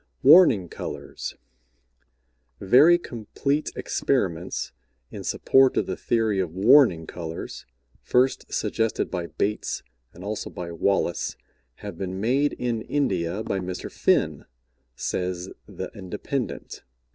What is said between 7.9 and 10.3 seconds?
first suggested by Bates and